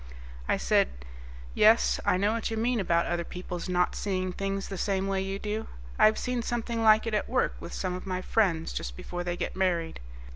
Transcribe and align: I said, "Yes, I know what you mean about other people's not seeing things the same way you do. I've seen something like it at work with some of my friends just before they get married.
I 0.49 0.57
said, 0.57 1.05
"Yes, 1.53 1.99
I 2.07 2.17
know 2.17 2.33
what 2.33 2.49
you 2.49 2.57
mean 2.57 2.79
about 2.79 3.05
other 3.05 3.23
people's 3.23 3.69
not 3.69 3.93
seeing 3.95 4.33
things 4.33 4.67
the 4.67 4.75
same 4.75 5.05
way 5.05 5.21
you 5.21 5.37
do. 5.37 5.67
I've 5.99 6.17
seen 6.17 6.41
something 6.41 6.81
like 6.81 7.05
it 7.05 7.13
at 7.13 7.29
work 7.29 7.53
with 7.59 7.71
some 7.71 7.93
of 7.93 8.07
my 8.07 8.23
friends 8.23 8.73
just 8.73 8.97
before 8.97 9.23
they 9.23 9.37
get 9.37 9.55
married. 9.55 9.99